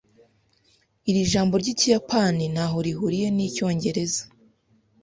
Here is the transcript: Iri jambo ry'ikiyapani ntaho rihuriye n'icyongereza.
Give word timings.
Iri 1.09 1.21
jambo 1.31 1.53
ry'ikiyapani 1.61 2.43
ntaho 2.53 2.77
rihuriye 2.85 3.27
n'icyongereza. 3.35 4.23